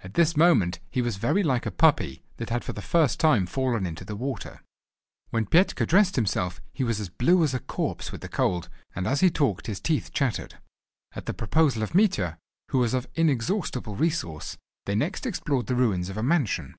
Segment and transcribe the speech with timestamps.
[0.00, 3.46] At this moment he was very like a puppy, that had for the first time
[3.46, 4.60] fallen into the water.
[5.30, 9.06] When Petka dressed himself he was as blue as a corpse with the cold, and
[9.06, 10.56] as he talked his teeth chattered.
[11.16, 12.36] At the proposal of Mitya,
[12.72, 16.74] who was of inexhaustible resource, they next explored the ruins of a mansion.